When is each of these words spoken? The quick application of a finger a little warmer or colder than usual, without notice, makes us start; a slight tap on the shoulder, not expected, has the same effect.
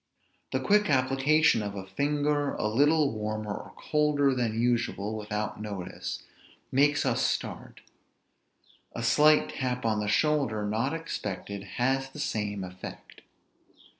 The 0.51 0.59
quick 0.59 0.89
application 0.89 1.61
of 1.61 1.75
a 1.75 1.85
finger 1.85 2.55
a 2.55 2.65
little 2.67 3.13
warmer 3.13 3.53
or 3.55 3.73
colder 3.77 4.33
than 4.33 4.59
usual, 4.59 5.15
without 5.15 5.61
notice, 5.61 6.23
makes 6.71 7.05
us 7.05 7.21
start; 7.21 7.81
a 8.93 9.03
slight 9.03 9.49
tap 9.49 9.85
on 9.85 9.99
the 9.99 10.07
shoulder, 10.07 10.65
not 10.65 10.95
expected, 10.95 11.63
has 11.77 12.09
the 12.09 12.19
same 12.19 12.63
effect. 12.63 13.21